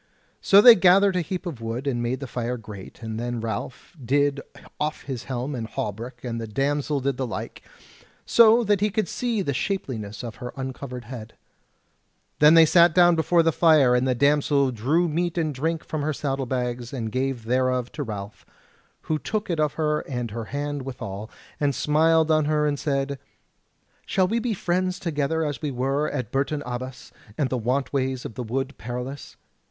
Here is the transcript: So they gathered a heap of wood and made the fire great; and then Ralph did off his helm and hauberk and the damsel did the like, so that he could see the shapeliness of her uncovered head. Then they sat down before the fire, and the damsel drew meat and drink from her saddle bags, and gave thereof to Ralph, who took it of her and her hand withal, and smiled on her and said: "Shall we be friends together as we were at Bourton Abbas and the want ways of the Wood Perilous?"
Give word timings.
So 0.41 0.61
they 0.61 0.73
gathered 0.73 1.15
a 1.15 1.21
heap 1.21 1.45
of 1.45 1.61
wood 1.61 1.85
and 1.85 2.01
made 2.01 2.21
the 2.21 2.25
fire 2.25 2.57
great; 2.57 3.03
and 3.03 3.19
then 3.19 3.39
Ralph 3.39 3.95
did 4.03 4.41
off 4.79 5.03
his 5.03 5.25
helm 5.25 5.53
and 5.53 5.67
hauberk 5.67 6.23
and 6.23 6.41
the 6.41 6.47
damsel 6.47 7.01
did 7.01 7.17
the 7.17 7.27
like, 7.27 7.61
so 8.25 8.63
that 8.63 8.81
he 8.81 8.89
could 8.89 9.07
see 9.07 9.43
the 9.43 9.53
shapeliness 9.53 10.23
of 10.23 10.37
her 10.37 10.53
uncovered 10.55 11.03
head. 11.03 11.35
Then 12.39 12.55
they 12.55 12.65
sat 12.65 12.95
down 12.95 13.15
before 13.15 13.43
the 13.43 13.51
fire, 13.51 13.93
and 13.93 14.07
the 14.07 14.15
damsel 14.15 14.71
drew 14.71 15.07
meat 15.07 15.37
and 15.37 15.53
drink 15.53 15.83
from 15.83 16.01
her 16.01 16.13
saddle 16.13 16.47
bags, 16.47 16.91
and 16.91 17.11
gave 17.11 17.43
thereof 17.45 17.91
to 17.91 18.01
Ralph, 18.01 18.43
who 19.01 19.19
took 19.19 19.51
it 19.51 19.59
of 19.59 19.73
her 19.73 19.99
and 20.09 20.31
her 20.31 20.45
hand 20.45 20.81
withal, 20.81 21.29
and 21.59 21.75
smiled 21.75 22.31
on 22.31 22.45
her 22.45 22.65
and 22.65 22.79
said: 22.79 23.19
"Shall 24.07 24.27
we 24.27 24.39
be 24.39 24.55
friends 24.55 24.97
together 24.99 25.45
as 25.45 25.61
we 25.61 25.69
were 25.69 26.09
at 26.09 26.31
Bourton 26.31 26.63
Abbas 26.65 27.11
and 27.37 27.51
the 27.51 27.57
want 27.59 27.93
ways 27.93 28.25
of 28.25 28.33
the 28.33 28.41
Wood 28.41 28.79
Perilous?" 28.79 29.37